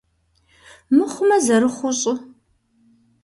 Мыхъумэ 0.95 1.37
зэрыхъуу 1.45 1.93
щӏы. 1.99 2.13